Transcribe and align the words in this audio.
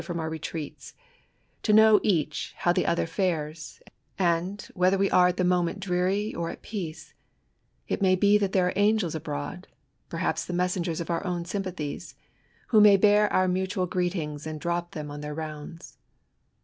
ATION. 0.01 0.07
from 0.07 0.19
our 0.19 0.31
retreaijs, 0.31 0.93
to 1.61 1.73
know 1.73 1.99
^aeh 1.99 2.27
faow« 2.55 2.73
the 2.73 2.87
other 2.87 3.05
fares; 3.05 3.83
and, 4.17 4.67
whether 4.73 4.97
W0^ 4.97 5.11
cure 5.11 5.27
at 5.27 5.37
> 5.37 5.37
the 5.37 5.43
moment 5.43 5.79
dreary 5.79 6.33
or 6.33 6.49
at 6.49 6.63
peace, 6.63 7.13
it 7.87 8.01
may 8.01 8.15
be 8.15 8.35
that 8.39 8.51
there 8.51 8.67
are 8.67 8.73
angek 8.73 9.13
abroad, 9.13 9.67
(perhaps 10.09 10.43
the 10.43 10.53
messengers 10.57 11.01
of 11.01 11.11
our 11.11 11.23
own 11.23 11.45
sym 11.45 11.61
pathies), 11.61 12.15
who 12.69 12.81
may 12.81 12.97
bear 12.97 13.31
our 13.31 13.47
mutual 13.47 13.85
greetings, 13.85 14.47
and 14.47 14.59
drop 14.59 14.93
them 14.95 15.11
on 15.11 15.21
their 15.21 15.35
rounds. 15.35 15.99